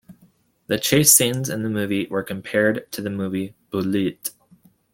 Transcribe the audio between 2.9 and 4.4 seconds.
to the movie "Bullitt".